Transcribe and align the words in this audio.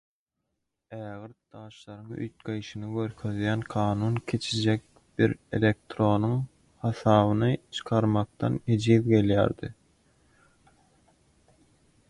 Ägirt 0.95 1.33
daşlaryň 1.55 2.13
üýtgeýşini 2.19 2.87
görkezýän 2.93 3.63
kanun 3.73 4.15
kiçijek 4.31 4.87
bir 5.21 5.35
elektronyň 5.57 6.33
hasabyny 6.85 7.51
çykarmakdan 7.81 8.57
ejiz 8.77 9.05
gelýärdi. 9.11 9.71